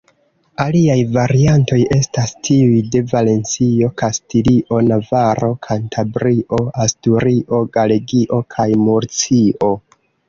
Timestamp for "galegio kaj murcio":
7.79-9.75